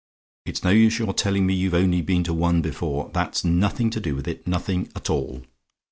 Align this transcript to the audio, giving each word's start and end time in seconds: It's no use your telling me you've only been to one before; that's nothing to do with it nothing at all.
It's 0.47 0.63
no 0.63 0.71
use 0.71 0.97
your 0.97 1.13
telling 1.13 1.45
me 1.45 1.53
you've 1.53 1.75
only 1.75 2.01
been 2.01 2.23
to 2.23 2.33
one 2.33 2.63
before; 2.63 3.11
that's 3.13 3.45
nothing 3.45 3.91
to 3.91 3.99
do 3.99 4.15
with 4.15 4.27
it 4.27 4.47
nothing 4.47 4.91
at 4.95 5.11
all. 5.11 5.43